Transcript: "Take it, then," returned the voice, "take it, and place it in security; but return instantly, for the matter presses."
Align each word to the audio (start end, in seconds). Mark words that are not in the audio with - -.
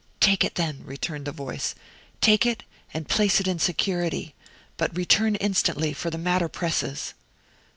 "Take 0.19 0.43
it, 0.43 0.55
then," 0.55 0.81
returned 0.83 1.25
the 1.25 1.31
voice, 1.31 1.75
"take 2.21 2.43
it, 2.43 2.63
and 2.91 3.07
place 3.07 3.39
it 3.39 3.47
in 3.47 3.59
security; 3.59 4.33
but 4.75 4.97
return 4.97 5.35
instantly, 5.35 5.93
for 5.93 6.09
the 6.09 6.17
matter 6.17 6.49
presses." 6.49 7.13